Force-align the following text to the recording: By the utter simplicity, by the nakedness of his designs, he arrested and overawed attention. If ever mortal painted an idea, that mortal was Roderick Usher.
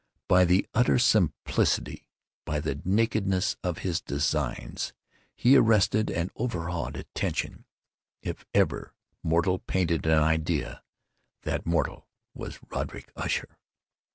By 0.27 0.45
the 0.45 0.65
utter 0.73 0.97
simplicity, 0.97 2.07
by 2.43 2.59
the 2.59 2.81
nakedness 2.83 3.55
of 3.63 3.77
his 3.85 4.01
designs, 4.01 4.93
he 5.35 5.55
arrested 5.55 6.09
and 6.09 6.31
overawed 6.35 6.95
attention. 6.97 7.65
If 8.23 8.43
ever 8.51 8.95
mortal 9.21 9.59
painted 9.59 10.07
an 10.07 10.17
idea, 10.17 10.81
that 11.43 11.67
mortal 11.67 12.07
was 12.33 12.57
Roderick 12.71 13.11
Usher. 13.15 13.59